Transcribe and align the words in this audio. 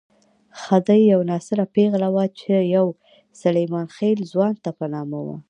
خدۍ 0.61 1.01
یوه 1.11 1.25
ناصره 1.31 1.63
پېغله 1.75 2.09
وه 2.15 2.25
چې 2.39 2.53
يو 2.75 2.85
سلیمان 3.41 3.87
خېل 3.95 4.19
ځوان 4.31 4.53
ته 4.63 4.69
په 4.77 4.85
نامه 4.93 5.19
وه. 5.25 5.37